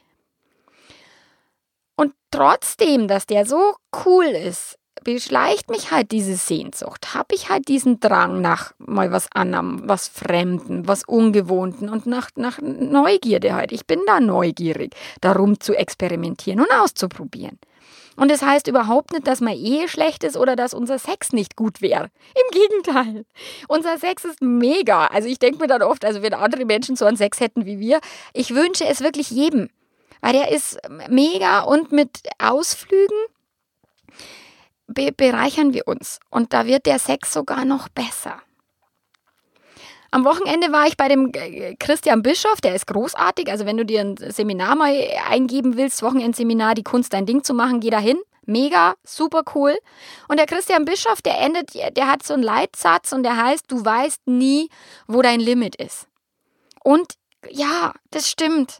[1.96, 7.14] Und trotzdem, dass der so cool ist, beschleicht mich halt diese Sehnsucht.
[7.14, 12.30] Habe ich halt diesen Drang nach mal was anderem, was Fremden, was Ungewohnten und nach,
[12.34, 13.70] nach Neugierde halt.
[13.70, 17.58] Ich bin da neugierig, darum zu experimentieren und auszuprobieren.
[18.16, 21.54] Und das heißt überhaupt nicht, dass meine Ehe schlecht ist oder dass unser Sex nicht
[21.56, 22.10] gut wäre.
[22.34, 23.24] Im Gegenteil.
[23.68, 25.06] Unser Sex ist mega.
[25.06, 27.78] Also ich denke mir dann oft, also wenn andere Menschen so einen Sex hätten wie
[27.78, 28.00] wir,
[28.32, 29.68] ich wünsche es wirklich jedem.
[30.20, 33.18] Weil der ist mega und mit Ausflügen
[34.86, 36.20] be bereichern wir uns.
[36.30, 38.40] Und da wird der Sex sogar noch besser.
[40.16, 43.50] Am Wochenende war ich bei dem äh, Christian Bischof, der ist großartig.
[43.50, 44.90] Also wenn du dir ein Seminar mal
[45.28, 48.16] eingeben willst, Wochenendseminar, die Kunst dein Ding zu machen, geh da hin.
[48.46, 49.76] Mega, super cool.
[50.26, 53.84] Und der Christian Bischof, der endet, der hat so einen Leitsatz und der heißt, du
[53.84, 54.70] weißt nie,
[55.06, 56.06] wo dein Limit ist.
[56.82, 57.12] Und
[57.50, 58.78] ja, das stimmt.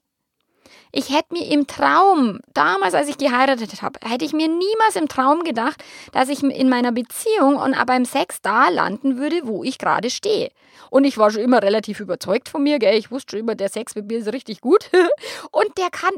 [0.99, 5.09] Ich hätte mir im Traum, damals als ich geheiratet habe, hätte ich mir niemals im
[5.09, 9.77] Traum gedacht, dass ich in meiner Beziehung und beim Sex da landen würde, wo ich
[9.77, 10.51] gerade stehe.
[10.89, 12.97] Und ich war schon immer relativ überzeugt von mir, gell?
[12.97, 14.89] Ich wusste schon immer, der Sex mit mir ist richtig gut.
[15.51, 16.13] Und der kann,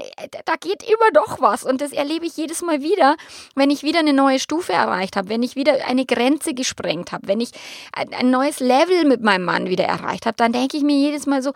[0.44, 1.64] da geht immer doch was.
[1.64, 3.16] Und das erlebe ich jedes Mal wieder,
[3.56, 7.26] wenn ich wieder eine neue Stufe erreicht habe, wenn ich wieder eine Grenze gesprengt habe,
[7.26, 7.50] wenn ich
[7.92, 11.42] ein neues Level mit meinem Mann wieder erreicht habe, dann denke ich mir jedes Mal
[11.42, 11.52] so,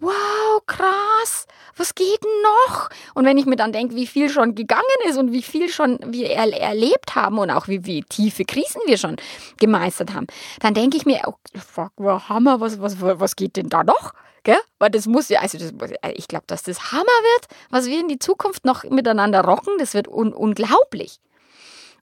[0.00, 2.88] wow, krass, was geht noch?
[3.14, 5.98] Und wenn ich mir dann denke, wie viel schon gegangen ist und wie viel schon
[6.06, 9.16] wir er erlebt haben und auch wie, wie tiefe Krisen wir schon
[9.58, 10.26] gemeistert haben,
[10.60, 14.12] dann denke ich mir, oh, fuck, wow, Hammer, was, was, was geht denn da noch?
[14.42, 14.58] Gell?
[14.78, 15.72] Weil das muss ja, also das,
[16.14, 19.92] ich glaube, dass das Hammer wird, was wir in die Zukunft noch miteinander rocken, das
[19.92, 21.20] wird un unglaublich.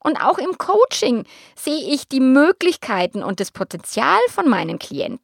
[0.01, 1.25] Und auch im Coaching
[1.57, 5.21] sehe ich die Möglichkeiten und das Potenzial von meinen Klienten.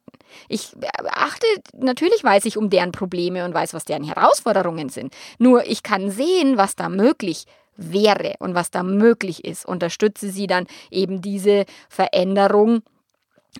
[0.49, 5.13] Ich äh, achte, natürlich weiß ich um deren Probleme und weiß, was deren Herausforderungen sind.
[5.37, 7.45] Nur ich kann sehen, was da möglich
[7.77, 9.65] wäre und was da möglich ist.
[9.65, 12.83] Unterstütze sie dann eben diese Veränderung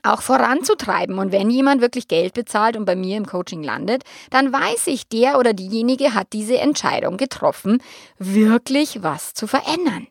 [0.04, 1.18] auch voranzutreiben.
[1.20, 5.08] Und wenn jemand wirklich Geld bezahlt und bei mir im Coaching landet, dann weiß ich,
[5.08, 7.82] der oder diejenige hat diese Entscheidung getroffen,
[8.18, 10.08] wirklich was zu verändern.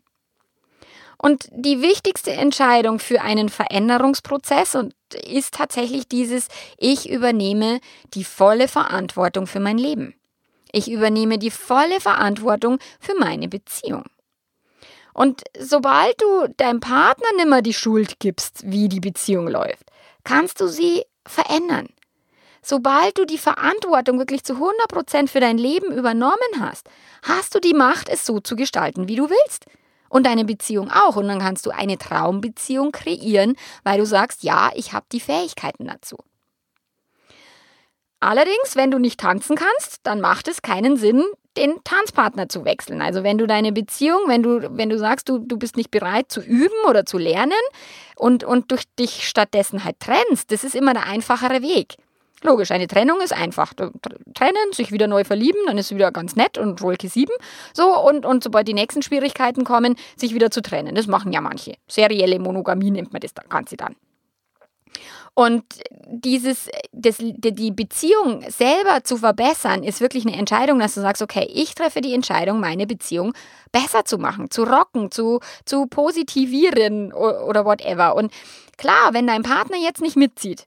[1.24, 4.94] Und die wichtigste Entscheidung für einen Veränderungsprozess und
[5.26, 7.80] ist tatsächlich dieses, ich übernehme
[8.12, 10.14] die volle Verantwortung für mein Leben.
[10.70, 14.04] Ich übernehme die volle Verantwortung für meine Beziehung.
[15.14, 19.90] Und sobald du deinem Partner nimmer die Schuld gibst, wie die Beziehung läuft,
[20.24, 21.88] kannst du sie verändern.
[22.60, 26.86] Sobald du die Verantwortung wirklich zu 100% für dein Leben übernommen hast,
[27.22, 29.64] hast du die Macht, es so zu gestalten, wie du willst
[30.14, 31.16] und deine Beziehung auch.
[31.16, 35.86] Und dann kannst du eine Traumbeziehung kreieren, weil du sagst, ja, ich habe die Fähigkeiten
[35.86, 36.16] dazu.
[38.20, 41.24] Allerdings, wenn du nicht tanzen kannst, dann macht es keinen Sinn,
[41.56, 43.02] den Tanzpartner zu wechseln.
[43.02, 46.30] Also wenn du deine Beziehung, wenn du, wenn du sagst, du, du bist nicht bereit
[46.30, 47.52] zu üben oder zu lernen
[48.14, 51.96] und, und durch dich stattdessen halt trennst, das ist immer der einfachere Weg.
[52.44, 53.72] Logisch, eine Trennung ist einfach.
[53.72, 57.32] Trennen, sich wieder neu verlieben, dann ist es wieder ganz nett und Wolke 7.
[57.72, 60.94] So, und, und sobald die nächsten Schwierigkeiten kommen, sich wieder zu trennen.
[60.94, 61.76] Das machen ja manche.
[61.88, 63.96] Serielle Monogamie nennt man das Ganze dann.
[65.32, 65.64] Und
[66.06, 71.48] dieses, das, die Beziehung selber zu verbessern, ist wirklich eine Entscheidung, dass du sagst, okay,
[71.52, 73.32] ich treffe die Entscheidung, meine Beziehung
[73.72, 78.14] besser zu machen, zu rocken, zu, zu positivieren oder whatever.
[78.14, 78.32] Und
[78.76, 80.66] klar, wenn dein Partner jetzt nicht mitzieht,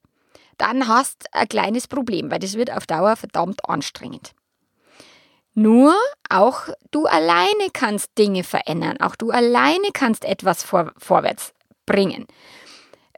[0.58, 4.34] dann hast du ein kleines Problem, weil das wird auf Dauer verdammt anstrengend.
[5.54, 5.96] Nur
[6.30, 11.54] auch du alleine kannst Dinge verändern, auch du alleine kannst etwas vor, vorwärts
[11.88, 12.28] bringen.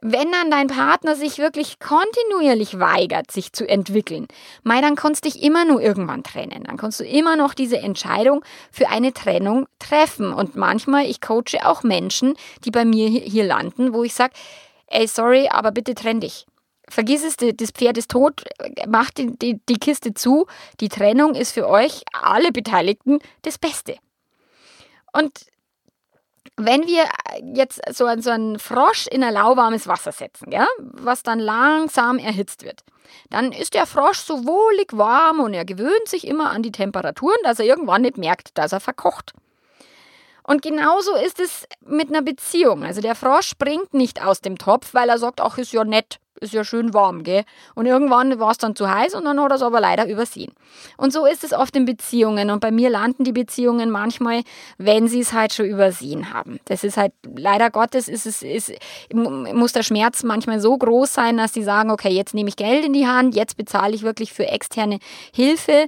[0.02, 4.26] Wenn dann dein Partner sich wirklich kontinuierlich weigert, sich zu entwickeln,
[4.62, 6.64] mei, dann kannst du dich immer nur irgendwann trennen.
[6.64, 10.32] Dann kannst du immer noch diese Entscheidung für eine Trennung treffen.
[10.32, 14.32] Und manchmal, ich coache auch Menschen, die bei mir hier landen, wo ich sage,
[14.86, 16.46] ey, sorry, aber bitte trenn dich.
[16.90, 18.42] Vergiss es, das Pferd ist tot,
[18.88, 20.46] macht die, die, die Kiste zu.
[20.80, 23.96] Die Trennung ist für euch, alle Beteiligten, das Beste.
[25.12, 25.46] Und
[26.56, 27.04] wenn wir
[27.54, 32.64] jetzt so, so einen Frosch in ein lauwarmes Wasser setzen, ja, was dann langsam erhitzt
[32.64, 32.82] wird,
[33.30, 37.38] dann ist der Frosch so wohlig warm und er gewöhnt sich immer an die Temperaturen,
[37.44, 39.32] dass er irgendwann nicht merkt, dass er verkocht.
[40.50, 42.82] Und genauso ist es mit einer Beziehung.
[42.82, 46.18] Also der Frosch springt nicht aus dem Topf, weil er sagt, ach, ist ja nett,
[46.40, 47.44] ist ja schön warm, gell?
[47.76, 50.52] Und irgendwann war es dann zu heiß und dann hat er es aber leider übersehen.
[50.96, 52.50] Und so ist es oft in Beziehungen.
[52.50, 54.42] Und bei mir landen die Beziehungen manchmal,
[54.76, 56.58] wenn sie es halt schon übersehen haben.
[56.64, 58.72] Das ist halt, leider Gottes, ist es, ist,
[59.12, 62.84] muss der Schmerz manchmal so groß sein, dass sie sagen, okay, jetzt nehme ich Geld
[62.84, 64.98] in die Hand, jetzt bezahle ich wirklich für externe
[65.32, 65.86] Hilfe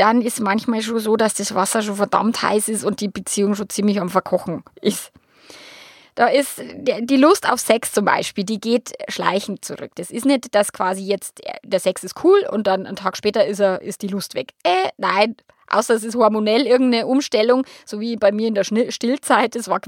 [0.00, 3.54] dann ist manchmal schon so, dass das Wasser schon verdammt heiß ist und die Beziehung
[3.54, 5.12] schon ziemlich am Verkochen ist.
[6.14, 6.60] Da ist
[7.00, 9.92] die Lust auf Sex zum Beispiel, die geht schleichend zurück.
[9.96, 13.46] Das ist nicht, dass quasi jetzt der Sex ist cool und dann einen Tag später
[13.46, 14.52] ist, er, ist die Lust weg.
[14.62, 15.36] Äh, nein,
[15.68, 19.54] außer es ist hormonell irgendeine Umstellung, so wie bei mir in der Stillzeit.
[19.54, 19.80] Das war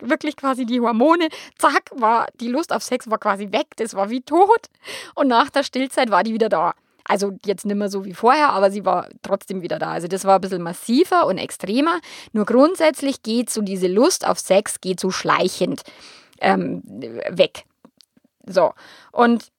[0.00, 1.28] wirklich quasi die Hormone.
[1.56, 3.68] Zack, war die Lust auf Sex war quasi weg.
[3.76, 4.66] Das war wie tot.
[5.14, 6.74] Und nach der Stillzeit war die wieder da.
[7.08, 9.92] Also jetzt nicht mehr so wie vorher, aber sie war trotzdem wieder da.
[9.92, 12.00] Also das war ein bisschen massiver und extremer.
[12.32, 15.82] Nur grundsätzlich geht so diese Lust auf Sex, geht so schleichend
[16.40, 17.64] ähm, weg.
[18.46, 18.72] So.
[19.10, 19.50] Und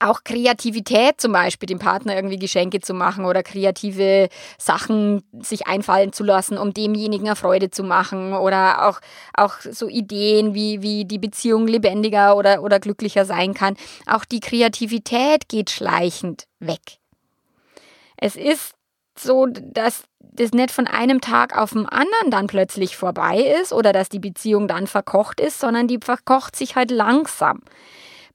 [0.00, 6.12] auch Kreativität zum Beispiel, dem Partner irgendwie Geschenke zu machen oder kreative Sachen sich einfallen
[6.12, 9.00] zu lassen, um demjenigen eine Freude zu machen oder auch,
[9.34, 13.76] auch so Ideen, wie, wie die Beziehung lebendiger oder, oder glücklicher sein kann.
[14.06, 16.98] Auch die Kreativität geht schleichend weg.
[18.16, 18.74] Es ist
[19.16, 23.92] so, dass das nicht von einem Tag auf den anderen dann plötzlich vorbei ist oder
[23.92, 27.60] dass die Beziehung dann verkocht ist, sondern die verkocht sich halt langsam.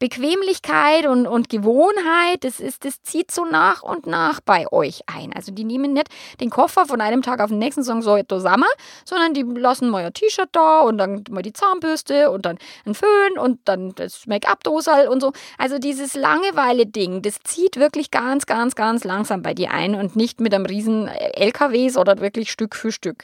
[0.04, 5.32] Bequemlichkeit und, und Gewohnheit, das, ist, das zieht so nach und nach bei euch ein.
[5.32, 6.10] Also die nehmen nicht
[6.42, 8.68] den Koffer von einem Tag auf den nächsten und sagen, so, jetzt zusammen,
[9.06, 12.96] sondern die lassen mal ein T-Shirt da und dann mal die Zahnbürste und dann ein
[12.96, 15.32] Föhn und dann das Make-up-Dosal und so.
[15.58, 20.42] Also dieses Langeweile-Ding, das zieht wirklich ganz, ganz, ganz langsam bei dir ein und nicht
[20.42, 23.24] mit einem riesen LKW, sondern wirklich Stück für Stück.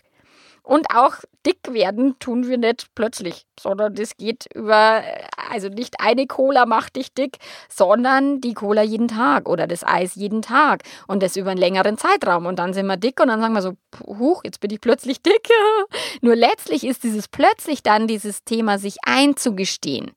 [0.70, 1.16] Und auch
[1.48, 5.02] dick werden tun wir nicht plötzlich, sondern das geht über,
[5.50, 7.38] also nicht eine Cola macht dich dick,
[7.70, 11.98] sondern die Cola jeden Tag oder das Eis jeden Tag und das über einen längeren
[11.98, 12.46] Zeitraum.
[12.46, 13.74] Und dann sind wir dick und dann sagen wir so,
[14.06, 15.50] huch, jetzt bin ich plötzlich dick.
[16.22, 20.12] Nur letztlich ist dieses plötzlich dann dieses Thema, sich einzugestehen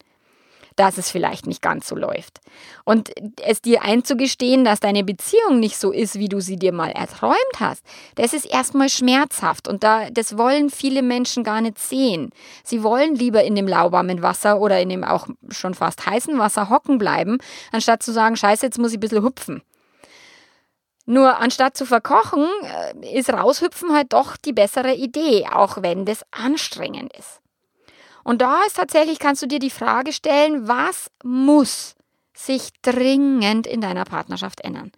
[0.77, 2.41] dass es vielleicht nicht ganz so läuft.
[2.85, 3.11] Und
[3.43, 7.37] es dir einzugestehen, dass deine Beziehung nicht so ist, wie du sie dir mal erträumt
[7.59, 12.31] hast, das ist erstmal schmerzhaft und da, das wollen viele Menschen gar nicht sehen.
[12.65, 16.71] Sie wollen lieber in dem lauwarmen Wasser oder in dem auch schon fast heißen Wasser
[16.71, 17.39] hocken bleiben,
[17.71, 19.63] anstatt zu sagen, scheiße, jetzt muss ich ein bisschen hupfen.
[21.05, 22.47] Nur anstatt zu verkochen,
[23.03, 27.42] äh, ist raushüpfen halt doch die bessere Idee, auch wenn das anstrengend ist.
[28.25, 31.95] Und da ist tatsächlich, kannst du dir die Frage stellen, was muss
[32.35, 34.93] sich dringend in deiner Partnerschaft ändern?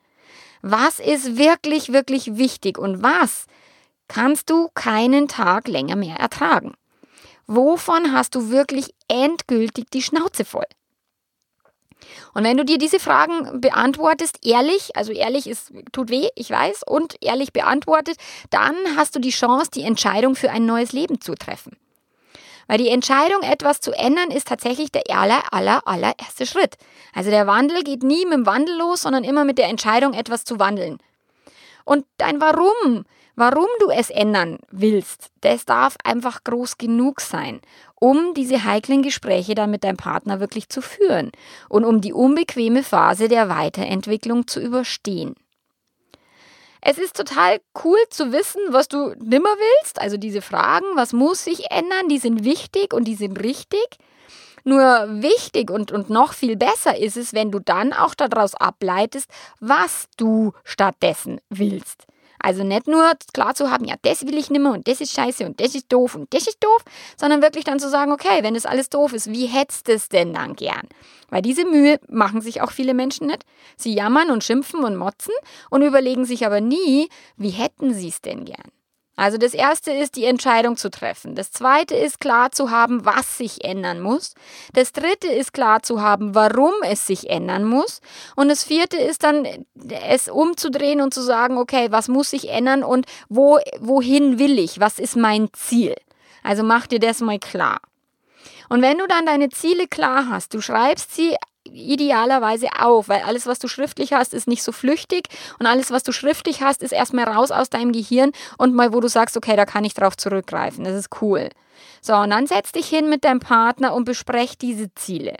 [0.62, 3.46] Was ist wirklich, wirklich wichtig und was
[4.08, 6.74] kannst du keinen Tag länger mehr ertragen?
[7.46, 10.64] Wovon hast du wirklich endgültig die Schnauze voll?
[12.34, 16.82] Und wenn du dir diese Fragen beantwortest, ehrlich, also ehrlich ist, tut weh, ich weiß,
[16.86, 18.16] und ehrlich beantwortet,
[18.50, 21.76] dann hast du die Chance, die Entscheidung für ein neues Leben zu treffen.
[22.66, 26.76] Weil die Entscheidung, etwas zu ändern, ist tatsächlich der aller, aller, allererste Schritt.
[27.14, 30.44] Also der Wandel geht nie mit dem Wandel los, sondern immer mit der Entscheidung, etwas
[30.44, 30.98] zu wandeln.
[31.84, 33.04] Und dein Warum,
[33.36, 37.60] warum du es ändern willst, das darf einfach groß genug sein,
[37.96, 41.30] um diese heiklen Gespräche dann mit deinem Partner wirklich zu führen
[41.68, 45.34] und um die unbequeme Phase der Weiterentwicklung zu überstehen.
[46.86, 49.98] Es ist total cool zu wissen, was du nimmer willst.
[49.98, 53.86] Also diese Fragen, was muss sich ändern, die sind wichtig und die sind richtig.
[54.64, 54.82] Nur
[55.22, 60.08] wichtig und, und noch viel besser ist es, wenn du dann auch daraus ableitest, was
[60.18, 62.06] du stattdessen willst.
[62.44, 65.46] Also nicht nur klar zu haben, ja, das will ich nimmer und das ist scheiße
[65.46, 66.84] und das ist doof und das ist doof,
[67.16, 70.10] sondern wirklich dann zu sagen, okay, wenn das alles doof ist, wie hättest du es
[70.10, 70.86] denn dann gern?
[71.30, 73.46] Weil diese Mühe machen sich auch viele Menschen nicht.
[73.78, 75.32] Sie jammern und schimpfen und motzen
[75.70, 78.70] und überlegen sich aber nie, wie hätten sie es denn gern?
[79.16, 81.36] Also das erste ist, die Entscheidung zu treffen.
[81.36, 84.34] Das zweite ist, klar zu haben, was sich ändern muss.
[84.72, 88.00] Das dritte ist, klar zu haben, warum es sich ändern muss.
[88.34, 89.46] Und das vierte ist dann,
[90.08, 94.80] es umzudrehen und zu sagen, okay, was muss sich ändern und wo, wohin will ich?
[94.80, 95.94] Was ist mein Ziel?
[96.42, 97.80] Also mach dir das mal klar.
[98.68, 103.46] Und wenn du dann deine Ziele klar hast, du schreibst sie idealerweise auf, weil alles,
[103.46, 106.92] was du schriftlich hast, ist nicht so flüchtig und alles, was du schriftlich hast, ist
[106.92, 110.16] erstmal raus aus deinem Gehirn und mal, wo du sagst, okay, da kann ich drauf
[110.16, 110.84] zurückgreifen.
[110.84, 111.48] Das ist cool.
[112.00, 115.36] So, und dann setz dich hin mit deinem Partner und besprech diese Ziele.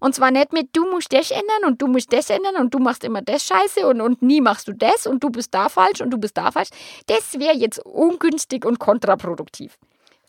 [0.00, 2.78] Und zwar nicht mit, du musst das ändern und du musst das ändern und du
[2.78, 6.00] machst immer das scheiße und, und nie machst du das und du bist da falsch
[6.00, 6.70] und du bist da falsch.
[7.06, 9.76] Das wäre jetzt ungünstig und kontraproduktiv.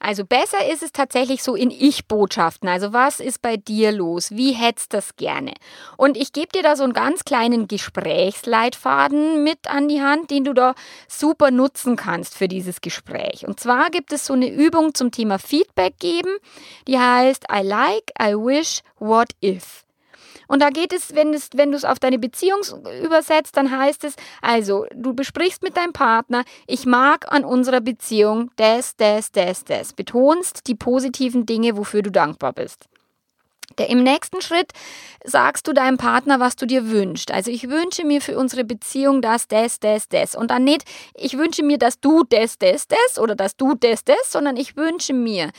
[0.02, 2.68] Also besser ist es tatsächlich so in Ich-Botschaften.
[2.68, 4.32] Also was ist bei dir los?
[4.32, 5.54] Wie hättest das gerne?
[5.96, 10.44] Und ich gebe dir da so einen ganz kleinen Gesprächsleitfaden mit an die Hand, den
[10.44, 10.74] du da
[11.08, 13.46] super nutzen kannst für dieses Gespräch.
[13.48, 16.36] Und zwar gibt es so eine Übung zum Thema Feedback geben,
[16.88, 19.86] die heißt I like, I wish, what if.
[20.52, 22.60] Und da geht es, wenn, es, wenn du es auf deine Beziehung
[23.06, 28.52] übersetzt, dann heißt es, also, du besprichst mit deinem Partner, ich mag an unserer Beziehung
[28.58, 29.94] das, das, das, das.
[29.94, 32.90] Betonst die positiven Dinge, wofür du dankbar bist.
[33.78, 34.74] Der, Im nächsten Schritt
[35.24, 37.32] sagst du deinem Partner, was du dir wünschst.
[37.32, 40.36] Also ich wünsche mir für unsere Beziehung das, das, das, das.
[40.36, 40.84] Und dann nicht,
[41.16, 44.76] ich wünsche mir, dass du das, das, das oder dass du das, das, sondern ich
[44.76, 45.52] wünsche mir,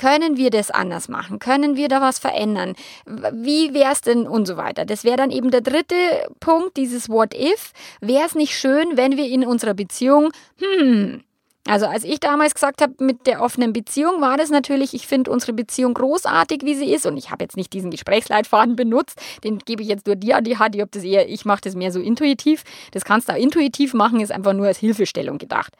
[0.00, 1.38] können wir das anders machen?
[1.38, 2.74] Können wir da was verändern?
[3.04, 4.86] Wie wäre es denn und so weiter?
[4.86, 5.94] Das wäre dann eben der dritte
[6.40, 7.72] Punkt, dieses What if.
[8.00, 11.22] Wäre es nicht schön, wenn wir in unserer Beziehung, hm,
[11.66, 15.30] also als ich damals gesagt habe, mit der offenen Beziehung war das natürlich, ich finde
[15.30, 17.04] unsere Beziehung großartig, wie sie ist.
[17.04, 20.44] Und ich habe jetzt nicht diesen Gesprächsleitfaden benutzt, den gebe ich jetzt nur dir an
[20.44, 20.74] die Hand.
[20.74, 22.64] Ich, das eher, ich mache das mehr so intuitiv.
[22.92, 25.74] Das kannst du auch intuitiv machen, ist einfach nur als Hilfestellung gedacht.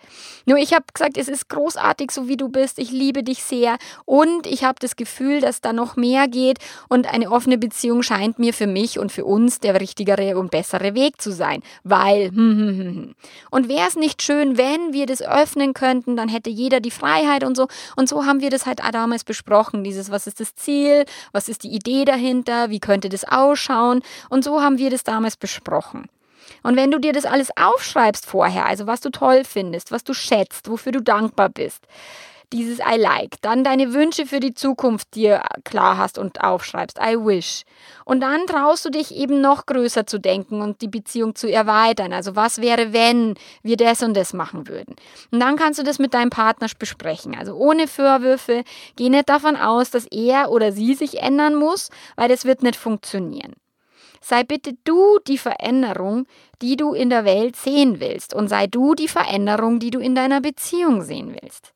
[0.45, 2.79] Nur ich habe gesagt, es ist großartig, so wie du bist.
[2.79, 3.79] Ich liebe dich sehr.
[4.05, 6.59] Und ich habe das Gefühl, dass da noch mehr geht.
[6.89, 10.95] Und eine offene Beziehung scheint mir für mich und für uns der richtigere und bessere
[10.95, 11.63] Weg zu sein.
[11.85, 13.15] Weil, hm, hm, hm, hm.
[13.51, 16.91] und wäre es nicht schön, wenn wir das öffnen wählen könnten, dann hätte jeder die
[16.91, 17.67] Freiheit und so.
[17.97, 19.83] Und so haben wir das halt damals besprochen.
[19.83, 21.07] Dieses, was ist das Ziel?
[21.33, 22.69] Was ist die Idee dahinter?
[22.69, 24.03] Wie könnte das ausschauen?
[24.29, 26.09] Und so haben wir das damals besprochen.
[26.63, 30.13] Und wenn du dir das alles aufschreibst vorher, also was du toll findest, was du
[30.13, 31.87] schätzt, wofür du dankbar bist,
[32.53, 37.17] dieses I like, dann deine Wünsche für die Zukunft dir klar hast und aufschreibst, I
[37.17, 37.63] wish.
[38.05, 42.13] Und dann traust du dich eben noch größer zu denken und die Beziehung zu erweitern.
[42.13, 44.97] Also was wäre, wenn wir das und das machen würden?
[45.31, 47.37] Und dann kannst du das mit deinem Partner besprechen.
[47.37, 48.65] Also ohne Vorwürfe,
[48.97, 52.77] geh nicht davon aus, dass er oder sie sich ändern muss, weil das wird nicht
[52.77, 53.55] funktionieren.
[54.21, 56.27] Sei bitte du die Veränderung,
[56.61, 60.15] die du in der Welt sehen willst und sei du die Veränderung, die du in
[60.15, 61.73] deiner Beziehung sehen willst.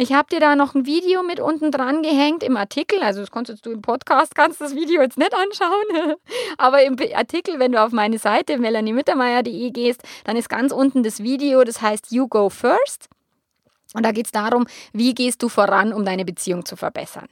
[0.00, 3.02] Ich habe dir da noch ein Video mit unten dran gehängt im Artikel.
[3.02, 6.14] Also das konntest du im Podcast, kannst das Video jetzt nicht anschauen.
[6.56, 11.20] Aber im Artikel, wenn du auf meine Seite melaniemittermeier.de gehst, dann ist ganz unten das
[11.24, 13.08] Video, das heißt You Go First.
[13.92, 17.26] Und da geht es darum, wie gehst du voran, um deine Beziehung zu verbessern.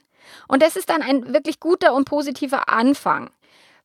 [0.48, 3.30] Und das ist dann ein wirklich guter und positiver Anfang.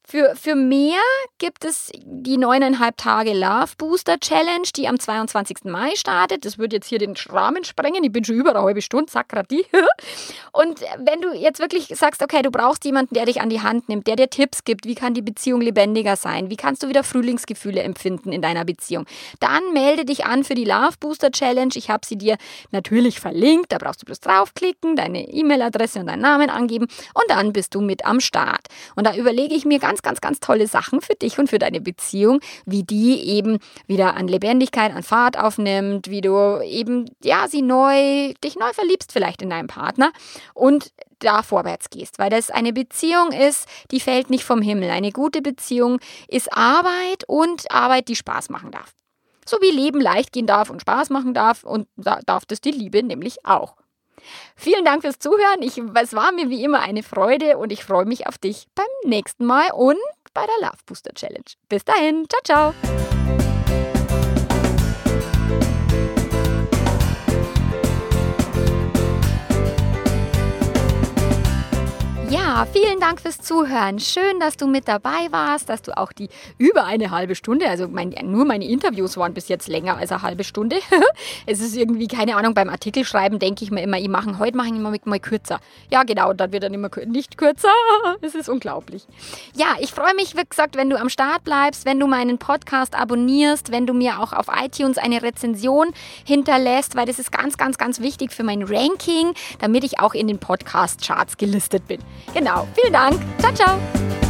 [0.04, 1.00] Für, für mehr
[1.38, 5.66] gibt es die neuneinhalb Tage Love Booster Challenge, die am 22.
[5.66, 6.44] Mai startet.
[6.44, 8.04] Das wird jetzt hier den Rahmen sprengen.
[8.04, 9.12] Ich bin schon über eine halbe Stunde,
[9.50, 9.66] die.
[10.52, 13.90] Und wenn du jetzt wirklich sagst, okay, du brauchst jemanden, der dich an die Hand
[13.90, 17.04] nimmt, der dir Tipps gibt, wie kann die Beziehung lebendiger sein, wie kannst du wieder
[17.04, 19.06] Frühlingsgefühle empfinden in deiner Beziehung,
[19.40, 21.74] dann melde dich an für die Love Booster Challenge.
[21.76, 22.38] Ich habe sie dir
[22.72, 23.72] natürlich verlinkt.
[23.72, 27.82] Da brauchst du bloß draufklicken, deine E-Mail-Adresse und deinen Namen angeben und dann bist du
[27.82, 28.68] mit am Start.
[28.96, 31.60] Und da überlege ich mir ganz ganz, ganz, ganz tolle Sachen für dich und für
[31.60, 37.47] deine Beziehung, wie die eben wieder an Lebendigkeit, an Fahrt aufnimmt, wie du eben, ja,
[37.49, 40.13] sie neu, dich neu verliebst vielleicht in deinen Partner
[40.54, 44.89] und da vorwärts gehst, weil das eine Beziehung ist, die fällt nicht vom Himmel.
[44.89, 45.99] Eine gute Beziehung
[46.30, 48.93] ist Arbeit und Arbeit, die Spaß machen darf.
[49.45, 52.71] So wie Leben leicht gehen darf und Spaß machen darf und da darf das die
[52.71, 53.75] Liebe nämlich auch.
[54.55, 55.62] Vielen Dank fürs Zuhören.
[55.62, 58.86] Ich, es war mir wie immer eine Freude und ich freue mich auf dich beim
[59.10, 59.97] nächsten Mal und
[60.34, 61.45] bei der Love Booster Challenge.
[61.69, 63.31] Bis dahin, ciao, ciao.
[72.65, 74.00] Vielen Dank fürs Zuhören.
[74.00, 77.88] Schön, dass du mit dabei warst, dass du auch die über eine halbe Stunde, also
[77.88, 80.78] mein, nur meine Interviews waren bis jetzt länger als eine halbe Stunde.
[81.47, 84.56] es ist irgendwie, keine Ahnung, beim Artikel schreiben denke ich mir immer, ich mache, heute
[84.56, 85.60] mache ich immer mal kürzer.
[85.89, 87.71] Ja, genau, dann wird dann immer nicht kürzer.
[88.21, 89.08] es ist unglaublich.
[89.55, 92.95] Ja, ich freue mich, wie gesagt, wenn du am Start bleibst, wenn du meinen Podcast
[92.95, 95.88] abonnierst, wenn du mir auch auf iTunes eine Rezension
[96.26, 100.28] hinterlässt, weil das ist ganz, ganz, ganz wichtig für mein Ranking, damit ich auch in
[100.28, 101.99] den Podcast-Charts gelistet bin.
[102.52, 102.68] Genau.
[102.76, 103.20] Vielen Dank.
[103.39, 104.20] Ciao, ciao.